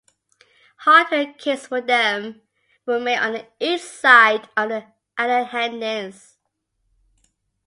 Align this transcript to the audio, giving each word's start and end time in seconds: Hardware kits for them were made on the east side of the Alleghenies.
Hardware 0.77 1.31
kits 1.37 1.67
for 1.67 1.79
them 1.79 2.41
were 2.87 2.99
made 2.99 3.19
on 3.19 3.33
the 3.33 3.45
east 3.59 3.99
side 4.01 4.49
of 4.57 4.69
the 4.69 4.85
Alleghenies. 5.15 6.37